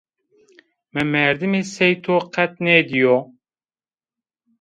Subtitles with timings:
[0.93, 3.15] Mi merdimê sey to qet nêdîyo